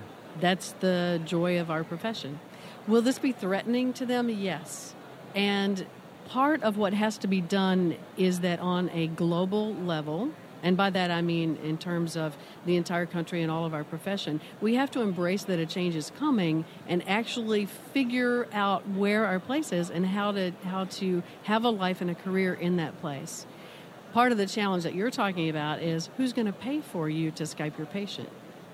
that's 0.40 0.73
the 0.80 1.20
joy 1.25 1.61
of 1.61 1.70
our 1.70 1.85
profession. 1.85 2.40
Will 2.88 3.02
this 3.02 3.18
be 3.18 3.32
threatening 3.32 3.92
to 3.94 4.06
them? 4.06 4.30
Yes. 4.30 4.94
And 5.35 5.87
part 6.30 6.62
of 6.62 6.76
what 6.76 6.94
has 6.94 7.18
to 7.18 7.26
be 7.26 7.40
done 7.40 7.96
is 8.16 8.40
that 8.40 8.60
on 8.60 8.88
a 8.90 9.08
global 9.08 9.75
level, 9.75 10.30
and 10.62 10.76
by 10.76 10.88
that 10.88 11.10
I 11.10 11.22
mean 11.22 11.56
in 11.56 11.76
terms 11.76 12.16
of 12.16 12.37
the 12.64 12.76
entire 12.76 13.04
country 13.06 13.42
and 13.42 13.50
all 13.50 13.64
of 13.66 13.75
our 13.75 13.82
profession, 13.82 14.40
we 14.60 14.76
have 14.76 14.92
to 14.92 15.00
embrace 15.00 15.42
that 15.44 15.58
a 15.58 15.66
change 15.66 15.96
is 15.96 16.12
coming 16.18 16.64
and 16.87 17.06
actually 17.08 17.66
figure 17.66 18.46
out 18.52 18.88
where 18.88 19.26
our 19.26 19.40
place 19.40 19.72
is 19.72 19.90
and 19.90 20.06
how 20.06 20.30
to 20.32 20.52
how 20.64 20.84
to 20.84 21.22
have 21.44 21.64
a 21.64 21.70
life 21.70 22.00
and 22.00 22.10
a 22.10 22.14
career 22.14 22.54
in 22.54 22.76
that 22.76 23.00
place. 23.00 23.44
Part 24.12 24.30
of 24.30 24.38
the 24.38 24.46
challenge 24.46 24.84
that 24.84 24.94
you're 24.94 25.10
talking 25.10 25.49
about 25.49 25.82
is 25.82 26.10
who's 26.16 26.32
going 26.32 26.46
to 26.46 26.52
pay 26.52 26.80
for 26.80 27.08
you 27.08 27.32
to 27.32 27.44
Skype 27.44 27.76
your 27.76 27.87
patient. 27.87 28.28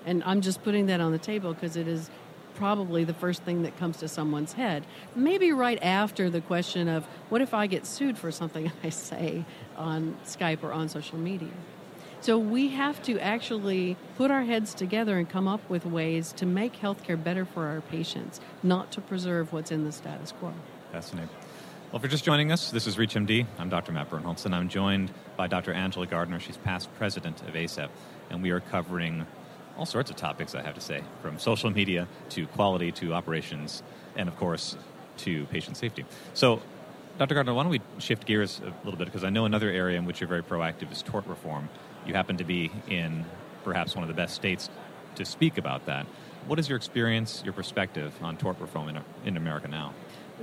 And 0.05 0.23
I'm 0.25 0.41
just 0.41 0.63
putting 0.63 0.85
that 0.87 1.01
on 1.01 1.11
the 1.11 1.17
table 1.17 1.53
because 1.53 1.75
it 1.75 1.87
is 1.87 2.09
probably 2.57 3.03
the 3.03 3.13
first 3.13 3.43
thing 3.43 3.61
that 3.61 3.77
comes 3.77 3.97
to 3.97 4.07
someone's 4.07 4.53
head. 4.53 4.85
Maybe 5.15 5.51
right 5.51 5.79
after 5.81 6.29
the 6.29 6.41
question 6.41 6.87
of 6.87 7.05
what 7.29 7.41
if 7.41 7.53
I 7.53 7.67
get 7.67 7.85
sued 7.85 8.17
for 8.17 8.31
something 8.31 8.71
I 8.83 8.89
say 8.89 9.45
on 9.77 10.17
Skype 10.25 10.63
or 10.63 10.73
on 10.73 10.89
social 10.89 11.17
media? 11.17 11.53
So 12.19 12.39
we 12.39 12.69
have 12.69 13.01
to 13.03 13.19
actually 13.19 13.95
put 14.17 14.31
our 14.31 14.43
heads 14.43 14.73
together 14.73 15.19
and 15.19 15.29
come 15.29 15.47
up 15.47 15.69
with 15.69 15.85
ways 15.85 16.33
to 16.33 16.47
make 16.47 16.73
healthcare 16.73 17.21
better 17.21 17.45
for 17.45 17.67
our 17.67 17.79
patients, 17.79 18.41
not 18.63 18.91
to 18.93 19.01
preserve 19.01 19.53
what's 19.53 19.71
in 19.71 19.85
the 19.85 19.91
status 19.91 20.31
quo. 20.31 20.51
Fascinating. 20.91 21.29
Well, 21.91 21.97
if 21.97 22.01
you're 22.01 22.09
just 22.09 22.25
joining 22.25 22.51
us, 22.51 22.71
this 22.71 22.87
is 22.87 22.97
ReachMD. 22.97 23.45
I'm 23.59 23.69
Dr. 23.69 23.91
Matt 23.91 24.09
Birnholz, 24.09 24.45
and 24.45 24.53
I'm 24.53 24.67
joined 24.67 25.11
by 25.37 25.47
Dr. 25.47 25.71
Angela 25.71 26.07
Gardner. 26.07 26.39
She's 26.39 26.57
past 26.57 26.93
president 26.97 27.41
of 27.43 27.53
ACEP, 27.53 27.89
and 28.29 28.41
we 28.41 28.49
are 28.49 28.59
covering 28.59 29.25
all 29.77 29.85
sorts 29.85 30.09
of 30.09 30.15
topics, 30.15 30.55
I 30.55 30.61
have 30.61 30.75
to 30.75 30.81
say, 30.81 31.01
from 31.21 31.39
social 31.39 31.69
media 31.69 32.07
to 32.29 32.47
quality 32.47 32.91
to 32.93 33.13
operations, 33.13 33.83
and 34.15 34.27
of 34.27 34.35
course, 34.37 34.75
to 35.17 35.45
patient 35.45 35.77
safety. 35.77 36.05
So, 36.33 36.61
Dr. 37.17 37.33
Gardner, 37.33 37.53
why 37.53 37.63
don't 37.63 37.71
we 37.71 37.81
shift 37.99 38.25
gears 38.25 38.61
a 38.63 38.73
little 38.83 38.97
bit? 38.97 39.05
Because 39.05 39.23
I 39.23 39.29
know 39.29 39.45
another 39.45 39.69
area 39.69 39.97
in 39.97 40.05
which 40.05 40.21
you're 40.21 40.27
very 40.27 40.43
proactive 40.43 40.91
is 40.91 41.01
tort 41.01 41.25
reform. 41.27 41.69
You 42.05 42.13
happen 42.13 42.37
to 42.37 42.43
be 42.43 42.71
in 42.87 43.25
perhaps 43.63 43.95
one 43.95 44.03
of 44.03 44.07
the 44.07 44.13
best 44.13 44.35
states 44.35 44.69
to 45.15 45.25
speak 45.25 45.57
about 45.57 45.85
that. 45.87 46.05
What 46.45 46.59
is 46.59 46.69
your 46.69 46.77
experience, 46.77 47.41
your 47.43 47.53
perspective 47.53 48.13
on 48.21 48.37
tort 48.37 48.59
reform 48.59 48.89
in, 48.89 48.99
in 49.25 49.37
America 49.37 49.67
now? 49.67 49.93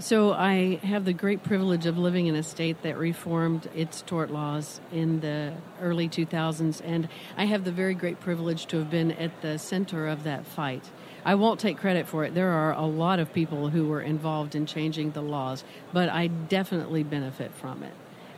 So 0.01 0.33
I 0.33 0.81
have 0.83 1.05
the 1.05 1.13
great 1.13 1.45
privilege 1.45 1.87
of 1.87 1.97
living 1.97 2.27
in 2.27 2.35
a 2.35 2.43
state 2.43 2.83
that 2.83 2.99
reformed 2.99 3.69
its 3.77 4.03
tort 4.03 4.29
laws 4.29 4.81
in 4.91 5.21
the 5.21 5.53
early 5.81 6.09
2000s, 6.09 6.83
and 6.85 7.09
I 7.37 7.45
have 7.45 7.63
the 7.63 7.71
very 7.71 7.95
great 7.95 8.19
privilege 8.19 8.67
to 8.67 8.79
have 8.79 8.91
been 8.91 9.13
at 9.13 9.41
the 9.41 9.57
center 9.57 10.09
of 10.09 10.25
that 10.25 10.47
fight. 10.47 10.91
I 11.25 11.37
won't 11.37 11.61
take 11.61 11.79
credit 11.79 12.09
for 12.09 12.25
it. 12.25 12.35
There 12.35 12.51
are 12.51 12.73
a 12.73 12.85
lot 12.85 13.21
of 13.21 13.33
people 13.33 13.69
who 13.69 13.87
were 13.87 14.03
involved 14.03 14.57
in 14.57 14.67
changing 14.67 15.13
the 15.13 15.23
laws, 15.23 15.63
but 15.93 16.09
I 16.09 16.27
definitely 16.27 17.05
benefit 17.05 17.55
from 17.55 17.85
it. 17.85 17.95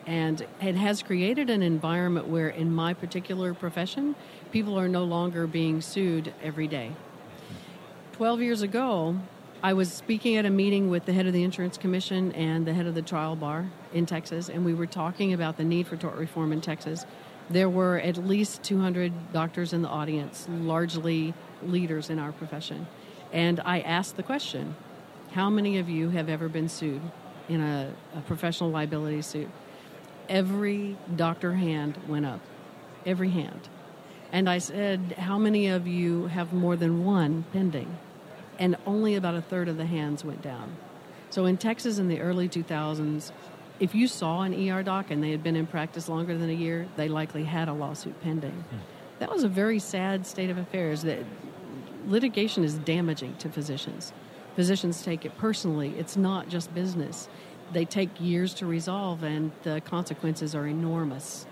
And 0.07 0.47
it 0.61 0.75
has 0.75 1.03
created 1.03 1.49
an 1.49 1.63
environment 1.63 2.29
where, 2.29 2.51
in 2.51 2.71
my 2.71 2.93
particular 2.93 3.55
profession, 3.55 4.15
people 4.53 4.79
are 4.79 4.89
no 4.89 5.05
longer 5.05 5.47
being 5.47 5.81
sued 5.81 6.35
every 6.43 6.69
day. 6.69 6.93
12 8.13 8.43
years 8.43 8.61
ago, 8.61 9.17
I 9.63 9.73
was 9.73 9.91
speaking 9.91 10.37
at 10.37 10.45
a 10.45 10.51
meeting 10.51 10.91
with 10.91 11.07
the 11.07 11.15
head 11.15 11.27
of 11.27 11.33
the 11.33 11.43
Insurance 11.43 11.79
Commission 11.79 12.31
and 12.33 12.67
the 12.67 12.75
head 12.75 12.87
of 12.87 12.95
the 12.95 13.03
trial 13.03 13.37
bar 13.37 13.71
in 13.95 14.05
Texas, 14.05 14.51
and 14.51 14.65
we 14.67 14.75
were 14.75 14.87
talking 14.87 15.33
about 15.33 15.57
the 15.57 15.65
need 15.65 15.87
for 15.87 15.97
tort 15.97 16.17
reform 16.17 16.53
in 16.53 16.61
Texas. 16.61 17.07
There 17.49 17.71
were 17.71 17.99
at 17.99 18.19
least 18.19 18.63
200 18.65 19.33
doctors 19.33 19.73
in 19.73 19.81
the 19.81 19.89
audience, 19.89 20.47
largely 20.51 21.33
leaders 21.63 22.11
in 22.11 22.19
our 22.19 22.33
profession. 22.33 22.87
And 23.33 23.61
I 23.61 23.81
asked 23.81 24.17
the 24.17 24.23
question 24.23 24.77
How 25.33 25.49
many 25.49 25.79
of 25.79 25.89
you 25.89 26.11
have 26.11 26.29
ever 26.29 26.49
been 26.49 26.69
sued 26.69 27.03
in 27.49 27.63
a, 27.63 27.95
a 28.15 28.21
professional 28.21 28.71
liability 28.71 29.23
suit? 29.23 29.49
Every 30.29 30.99
doctor 31.15 31.55
hand 31.55 31.99
went 32.07 32.27
up, 32.27 32.41
every 33.07 33.31
hand. 33.31 33.71
And 34.33 34.51
I 34.51 34.59
said, 34.59 35.15
How 35.19 35.39
many 35.39 35.69
of 35.69 35.87
you 35.87 36.27
have 36.27 36.53
more 36.53 36.77
than 36.77 37.07
one 37.07 37.47
pending? 37.55 37.97
And 38.59 38.77
only 38.87 39.15
about 39.15 39.35
a 39.35 39.43
third 39.43 39.69
of 39.69 39.77
the 39.77 39.87
hands 39.87 40.25
went 40.25 40.43
down. 40.43 40.77
So 41.31 41.47
in 41.47 41.57
Texas 41.57 41.99
in 41.99 42.09
the 42.09 42.21
early 42.21 42.49
2000s, 42.49 43.33
if 43.79 43.95
you 43.95 44.09
saw 44.09 44.43
an 44.43 44.71
ER 44.71 44.83
doc 44.83 45.11
and 45.11 45.23
they 45.23 45.31
had 45.31 45.43
been 45.43 45.57
in 45.57 45.67
practice 45.67 46.09
longer 46.09 46.37
than 46.37 46.49
a 46.49 46.55
year, 46.55 46.89
they 46.97 47.09
likely 47.09 47.45
had 47.45 47.69
a 47.69 47.73
lawsuit 47.73 48.21
pending. 48.23 48.53
Hmm. 48.53 48.77
That 49.19 49.31
was 49.31 49.45
a 49.45 49.49
very 49.49 49.79
sad 49.79 50.27
state 50.27 50.51
of 50.51 50.59
affairs. 50.59 51.03
That 51.03 51.19
litigation 52.07 52.65
is 52.65 52.75
damaging 52.75 53.37
to 53.37 53.49
physicians. 53.49 54.13
Physicians 54.55 55.03
take 55.03 55.25
it 55.25 55.37
personally. 55.37 55.95
It's 55.99 56.17
not 56.17 56.49
just 56.49 56.75
business. 56.75 57.29
They 57.73 57.85
take 57.85 58.09
years 58.21 58.55
to 58.55 58.67
resolve, 58.67 59.23
and 59.23 59.53
the 59.63 59.81
consequences 59.83 60.55
are 60.55 60.67
enormous. 60.67 61.47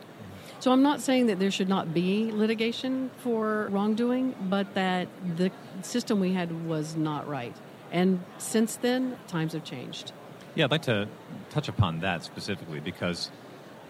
So 0.64 0.73
I'm 0.73 0.83
not 0.83 1.02
saying 1.02 1.26
that 1.26 1.38
there 1.38 1.50
should 1.50 1.68
not 1.68 1.92
be 1.92 2.33
litigation 2.33 3.11
for 3.18 3.68
wrongdoing, 3.71 4.35
but 4.49 4.73
that 4.73 5.09
the 5.37 5.52
system 5.83 6.21
we 6.21 6.33
had 6.33 6.66
was 6.66 6.97
not 6.97 7.28
right. 7.28 7.54
And 7.92 8.25
since 8.38 8.76
then, 8.76 9.18
times 9.28 9.52
have 9.52 9.62
changed. 9.62 10.12
Yeah, 10.54 10.64
I'd 10.64 10.71
like 10.71 10.80
to 10.85 11.06
touch 11.50 11.68
upon 11.68 12.00
that 12.00 12.25
specifically 12.25 12.80
because 12.80 13.30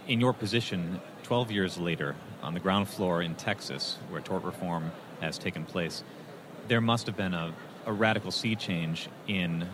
in 0.09 0.19
your 0.19 0.33
position 0.33 1.01
12 1.23 1.53
years 1.53 1.79
later 1.79 2.17
on 2.43 2.55
the 2.55 2.61
ground 2.61 2.89
floor 2.89 3.23
in 3.23 3.37
Texas, 3.37 3.97
where 4.11 4.21
tort 4.21 4.43
reform 4.43 4.91
has 5.21 5.39
taken 5.39 5.65
place, 5.65 6.03
there 6.67 6.81
must 6.81 7.07
have 7.07 7.17
been 7.17 7.35
a, 7.35 7.55
a 7.87 7.93
radical 7.93 8.33
sea 8.33 8.57
change 8.57 9.09
in 9.29 9.69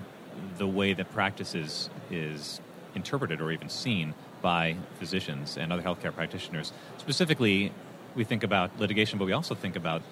the 0.59 0.67
way 0.67 0.93
that 0.93 1.11
practice 1.13 1.55
is, 1.55 1.89
is 2.11 2.61
interpreted 2.95 3.41
or 3.41 3.53
even 3.53 3.71
seen 3.71 4.13
by 4.41 4.77
physicians 4.99 5.57
and 5.57 5.73
other 5.73 5.83
healthcare 5.83 6.15
practitioners. 6.15 6.73
Specifically, 6.99 7.73
we 8.15 8.25
think 8.25 8.43
about 8.43 8.79
litigation, 8.79 9.19
but 9.19 9.25
we 9.25 9.33
also 9.33 9.55
think 9.55 9.77
about 9.77 10.03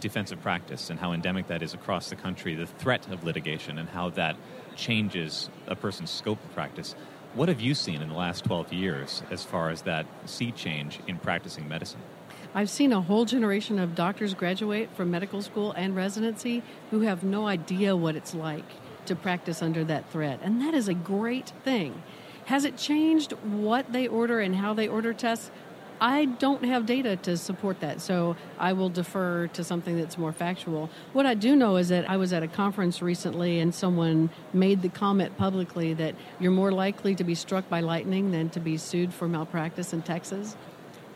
defensive 0.00 0.40
practice 0.42 0.90
and 0.90 0.98
how 0.98 1.12
endemic 1.12 1.48
that 1.48 1.62
is 1.62 1.74
across 1.74 2.10
the 2.10 2.16
country, 2.16 2.54
the 2.54 2.66
threat 2.66 3.10
of 3.10 3.24
litigation, 3.24 3.78
and 3.78 3.88
how 3.88 4.10
that 4.10 4.36
changes 4.76 5.48
a 5.66 5.74
person's 5.74 6.10
scope 6.10 6.42
of 6.44 6.52
practice. 6.54 6.94
What 7.34 7.48
have 7.48 7.60
you 7.60 7.74
seen 7.74 8.02
in 8.02 8.08
the 8.08 8.14
last 8.14 8.44
12 8.44 8.72
years 8.72 9.22
as 9.30 9.42
far 9.42 9.70
as 9.70 9.82
that 9.82 10.06
sea 10.26 10.52
change 10.52 11.00
in 11.06 11.18
practicing 11.18 11.68
medicine? 11.68 12.00
I've 12.54 12.70
seen 12.70 12.92
a 12.92 13.02
whole 13.02 13.26
generation 13.26 13.78
of 13.78 13.94
doctors 13.94 14.32
graduate 14.32 14.88
from 14.94 15.10
medical 15.10 15.42
school 15.42 15.72
and 15.72 15.94
residency 15.94 16.62
who 16.90 17.00
have 17.00 17.22
no 17.22 17.46
idea 17.46 17.94
what 17.94 18.16
it's 18.16 18.34
like 18.34 18.64
to 19.06 19.14
practice 19.14 19.62
under 19.62 19.84
that 19.84 20.10
threat. 20.10 20.40
And 20.42 20.60
that 20.62 20.74
is 20.74 20.88
a 20.88 20.94
great 20.94 21.52
thing. 21.64 22.02
Has 22.46 22.64
it 22.64 22.76
changed 22.76 23.32
what 23.32 23.92
they 23.92 24.06
order 24.06 24.40
and 24.40 24.54
how 24.54 24.72
they 24.72 24.86
order 24.86 25.12
tests? 25.12 25.50
I 26.00 26.26
don't 26.26 26.64
have 26.64 26.86
data 26.86 27.16
to 27.16 27.36
support 27.36 27.80
that, 27.80 28.00
so 28.00 28.36
I 28.56 28.72
will 28.72 28.88
defer 28.88 29.48
to 29.48 29.64
something 29.64 29.96
that's 29.96 30.16
more 30.16 30.32
factual. 30.32 30.88
What 31.12 31.26
I 31.26 31.34
do 31.34 31.56
know 31.56 31.76
is 31.76 31.88
that 31.88 32.08
I 32.08 32.16
was 32.18 32.32
at 32.32 32.44
a 32.44 32.48
conference 32.48 33.02
recently 33.02 33.58
and 33.58 33.74
someone 33.74 34.30
made 34.52 34.82
the 34.82 34.88
comment 34.88 35.36
publicly 35.36 35.94
that 35.94 36.14
you're 36.38 36.52
more 36.52 36.70
likely 36.70 37.16
to 37.16 37.24
be 37.24 37.34
struck 37.34 37.68
by 37.68 37.80
lightning 37.80 38.30
than 38.30 38.50
to 38.50 38.60
be 38.60 38.76
sued 38.76 39.12
for 39.12 39.26
malpractice 39.26 39.92
in 39.92 40.02
Texas. 40.02 40.56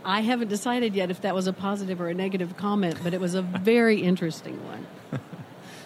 I 0.05 0.23
haven't 0.23 0.49
decided 0.49 0.97
yet 0.97 1.11
if 1.13 1.21
that 1.21 1.35
was 1.35 1.47
a 1.47 1.53
positive 1.53 2.01
or 2.01 2.09
a 2.09 2.15
negative 2.15 2.57
comment, 2.57 2.97
but 3.05 3.15
it 3.15 3.21
was 3.21 3.35
a 3.35 3.43
very 3.63 4.01
interesting 4.01 4.59
one. 4.67 4.87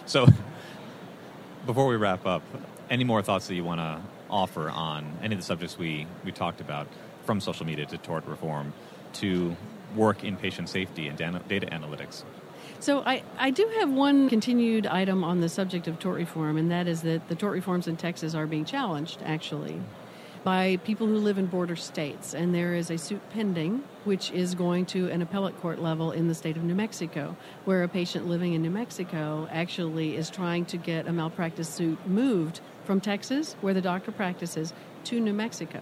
so, 0.07 0.25
before 1.67 1.85
we 1.85 1.97
wrap 1.97 2.25
up, 2.25 2.41
any 2.89 3.03
more 3.03 3.21
thoughts 3.21 3.47
that 3.47 3.55
you 3.55 3.63
want 3.63 3.81
to 3.81 4.01
offer 4.29 4.69
on 4.69 5.17
any 5.21 5.35
of 5.35 5.39
the 5.39 5.45
subjects 5.45 5.77
we, 5.77 6.07
we 6.23 6.31
talked 6.31 6.61
about, 6.61 6.87
from 7.25 7.39
social 7.39 7.65
media 7.65 7.85
to 7.87 7.97
tort 7.97 8.25
reform 8.27 8.73
to 9.13 9.55
work 9.95 10.23
in 10.23 10.35
patient 10.35 10.69
safety 10.69 11.07
and 11.07 11.17
data 11.17 11.67
analytics? 11.67 12.23
So 12.79 13.01
I, 13.05 13.23
I 13.37 13.51
do 13.51 13.67
have 13.79 13.89
one 13.89 14.29
continued 14.29 14.85
item 14.85 15.23
on 15.23 15.39
the 15.39 15.49
subject 15.49 15.87
of 15.87 15.99
tort 15.99 16.17
reform, 16.17 16.57
and 16.57 16.69
that 16.71 16.87
is 16.87 17.01
that 17.03 17.27
the 17.29 17.35
tort 17.35 17.53
reforms 17.53 17.87
in 17.87 17.97
Texas 17.97 18.35
are 18.35 18.45
being 18.45 18.65
challenged, 18.65 19.19
actually, 19.23 19.81
by 20.43 20.77
people 20.83 21.07
who 21.07 21.17
live 21.17 21.37
in 21.37 21.47
border 21.47 21.75
states. 21.75 22.35
And 22.35 22.53
there 22.53 22.75
is 22.75 22.91
a 22.91 22.97
suit 22.97 23.21
pending, 23.31 23.83
which 24.03 24.29
is 24.31 24.53
going 24.53 24.85
to 24.87 25.09
an 25.09 25.21
appellate 25.21 25.59
court 25.61 25.79
level 25.81 26.11
in 26.11 26.27
the 26.27 26.35
state 26.35 26.57
of 26.57 26.63
New 26.63 26.75
Mexico, 26.75 27.35
where 27.63 27.81
a 27.81 27.87
patient 27.87 28.27
living 28.27 28.53
in 28.53 28.61
New 28.61 28.69
Mexico 28.69 29.47
actually 29.51 30.15
is 30.15 30.29
trying 30.29 30.65
to 30.65 30.77
get 30.77 31.07
a 31.07 31.13
malpractice 31.13 31.69
suit 31.69 32.05
moved 32.05 32.59
from 32.85 33.01
Texas, 33.01 33.55
where 33.61 33.73
the 33.73 33.81
doctor 33.81 34.11
practices, 34.11 34.73
to 35.05 35.19
New 35.19 35.33
Mexico. 35.33 35.81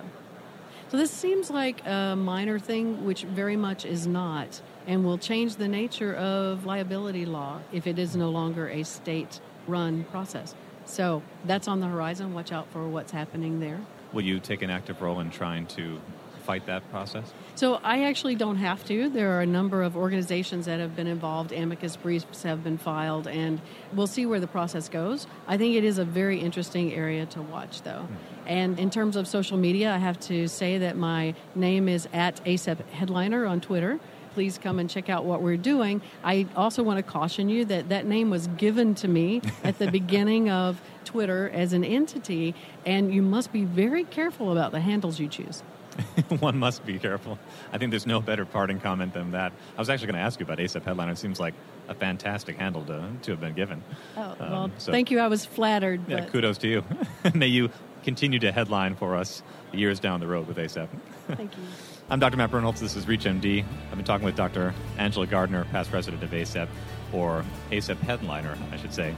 So 0.90 0.98
this 0.98 1.12
seems 1.12 1.50
like 1.50 1.86
a 1.86 2.16
minor 2.16 2.60
thing, 2.60 3.06
which 3.06 3.24
very 3.24 3.56
much 3.56 3.86
is 3.86 4.06
not, 4.06 4.62
and 4.86 5.04
will 5.04 5.18
change 5.18 5.56
the 5.56 5.68
nature 5.68 6.14
of 6.16 6.66
liability 6.66 7.26
law 7.26 7.62
if 7.72 7.88
it 7.88 7.98
is 7.98 8.16
no 8.16 8.30
longer 8.30 8.68
a 8.70 8.84
state 8.84 9.40
run 9.68 10.04
process. 10.06 10.56
So 10.86 11.24
that's 11.46 11.68
on 11.68 11.80
the 11.80 11.88
horizon. 11.88 12.34
Watch 12.34 12.52
out 12.52 12.72
for 12.72 12.88
what's 12.88 13.12
happening 13.12 13.60
there. 13.60 13.80
Will 14.12 14.24
you 14.24 14.40
take 14.40 14.62
an 14.62 14.70
active 14.70 15.02
role 15.02 15.20
in 15.20 15.32
trying 15.32 15.66
to 15.68 16.00
fight 16.44 16.66
that 16.66 16.90
process? 16.92 17.34
So 17.56 17.76
I 17.84 18.04
actually 18.04 18.36
don't 18.36 18.58
have 18.58 18.86
to. 18.86 19.10
There 19.10 19.38
are 19.38 19.42
a 19.42 19.46
number 19.46 19.84
of 19.84 19.96
organizations 19.96 20.66
that 20.66 20.80
have 20.80 20.96
been 20.96 21.08
involved. 21.08 21.52
Amicus 21.52 21.96
briefs 21.96 22.44
have 22.44 22.64
been 22.64 22.78
filed, 22.78 23.28
and 23.28 23.62
we'll 23.94 24.08
see 24.08 24.26
where 24.26 24.40
the 24.40 24.48
process 24.48 24.90
goes. 24.90 25.28
I 25.48 25.58
think 25.58 25.76
it 25.76 25.84
is 25.84 25.98
a 25.98 26.06
very 26.06 26.40
interesting 26.40 26.94
area 26.94 27.26
to 27.28 27.42
watch, 27.42 27.82
though. 27.84 27.92
Mm-hmm. 27.92 28.48
And 28.48 28.80
in 28.80 28.90
terms 28.90 29.16
of 29.16 29.28
social 29.28 29.58
media, 29.58 29.92
I 29.94 29.98
have 29.98 30.20
to 30.22 30.48
say 30.48 30.78
that 30.80 30.98
my 30.98 31.34
name 31.56 31.88
is 31.88 32.08
at 32.14 32.44
ACEP 32.46 32.86
Headliner 32.90 33.46
on 33.46 33.62
Twitter 33.62 34.00
please 34.34 34.58
come 34.58 34.80
and 34.80 34.90
check 34.90 35.10
out 35.10 35.26
what 35.26 35.42
we're 35.42 35.58
doing. 35.58 36.02
I 36.24 36.48
also 36.56 36.84
want 36.84 36.98
to 36.98 37.04
caution 37.04 37.50
you 37.50 37.66
that 37.66 37.90
that 37.90 38.06
name 38.06 38.30
was 38.30 38.48
given 38.48 38.96
to 38.96 39.08
me 39.08 39.42
at 39.64 39.78
the 39.78 39.90
beginning 39.90 40.50
of 40.50 40.82
Twitter 41.06 41.50
as 41.54 41.74
an 41.74 41.84
entity, 41.84 42.56
and 42.86 43.14
you 43.14 43.22
must 43.22 43.54
be 43.54 43.64
very 43.64 44.04
careful 44.04 44.52
about 44.52 44.72
the 44.72 44.80
handles 44.80 45.20
you 45.20 45.28
choose. 45.28 45.64
One 46.40 46.58
must 46.58 46.86
be 46.86 47.00
careful. 47.00 47.38
I 47.72 47.78
think 47.78 47.92
there's 47.92 48.08
no 48.08 48.22
better 48.22 48.46
parting 48.46 48.80
comment 48.80 49.14
than 49.14 49.32
that. 49.32 49.54
I 49.76 49.80
was 49.80 49.90
actually 49.90 50.08
going 50.08 50.20
to 50.20 50.22
ask 50.22 50.40
you 50.40 50.46
about 50.46 50.60
ACEP 50.60 50.84
Headliner. 50.84 51.12
It 51.12 51.18
seems 51.18 51.40
like 51.40 51.54
a 51.88 51.94
fantastic 51.94 52.58
handle 52.58 52.84
to, 52.86 53.10
to 53.24 53.32
have 53.32 53.42
been 53.42 53.54
given. 53.54 53.84
Oh, 54.18 54.36
well, 54.40 54.54
um, 54.54 54.72
so, 54.78 54.92
thank 54.92 55.12
you. 55.12 55.20
I 55.20 55.28
was 55.28 55.46
flattered. 55.46 56.02
Yeah, 56.08 56.22
but... 56.22 56.32
kudos 56.32 56.58
to 56.60 56.68
you. 56.68 56.84
May 57.34 57.48
you 57.48 57.70
continue 58.04 58.40
to 58.40 58.52
headline 58.52 58.96
for 58.96 59.16
us 59.16 59.44
years 59.72 60.00
down 60.00 60.20
the 60.20 60.28
road 60.28 60.48
with 60.48 60.58
ACEP. 60.58 60.88
Thank 61.28 61.56
you. 61.58 61.64
I'm 62.10 62.20
Dr. 62.20 62.38
Matt 62.38 62.52
Birnholz. 62.52 62.80
This 62.80 62.96
is 62.96 63.06
ReachMD. 63.06 63.64
I've 63.90 63.96
been 63.96 64.06
talking 64.06 64.26
with 64.26 64.36
Dr. 64.36 64.74
Angela 64.98 65.26
Gardner, 65.26 65.66
past 65.66 65.90
president 65.90 66.22
of 66.22 66.32
ACEP, 66.32 66.68
or 67.14 67.46
ACEP 67.72 67.98
headliner, 68.00 68.58
I 68.72 68.78
should 68.78 68.94
say. 68.94 69.16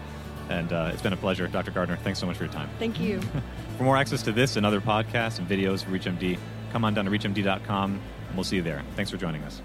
And 0.50 0.72
uh, 0.72 0.92
it's 0.94 1.02
been 1.02 1.14
a 1.14 1.18
pleasure. 1.18 1.48
Dr. 1.48 1.72
Gardner, 1.72 1.98
thanks 1.98 2.20
so 2.20 2.28
much 2.28 2.38
for 2.38 2.44
your 2.44 2.54
time. 2.54 2.70
Thank 2.78 3.00
you. 3.00 3.20
for 3.78 3.84
more 3.84 3.98
access 3.98 4.22
to 4.24 4.32
this 4.32 4.56
and 4.56 4.66
other 4.66 4.80
podcasts 4.80 5.40
and 5.40 5.50
videos, 5.50 5.84
ReachMD, 5.86 6.38
come 6.76 6.84
on 6.84 6.94
down 6.94 7.06
to 7.06 7.12
ReachMD.com, 7.12 8.02
and 8.28 8.36
we'll 8.36 8.44
see 8.44 8.58
you 8.58 8.62
there. 8.62 8.84
Thanks 8.98 9.10
for 9.10 9.16
joining 9.16 9.42
us. 9.44 9.62